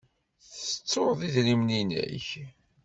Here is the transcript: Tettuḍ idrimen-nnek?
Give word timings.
Tettuḍ 0.63 1.19
idrimen-nnek? 1.27 2.27